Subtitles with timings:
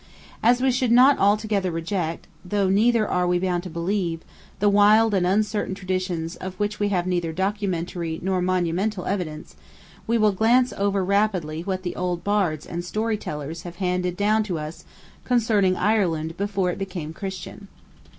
[0.41, 4.21] As we should not altogether reject, though neither are we bound to believe,
[4.57, 9.55] the wild and uncertain traditions of which we have neither documentary nor monumental evidence,
[10.07, 14.41] we will glance over rapidly what the old Bards and Story tellers have handed down
[14.45, 14.85] to us
[15.23, 17.67] concerning Ireland before it became Christian.